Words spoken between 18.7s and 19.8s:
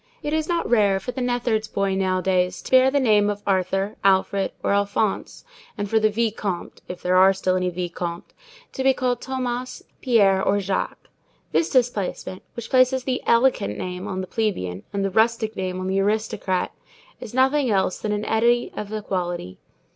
of equality.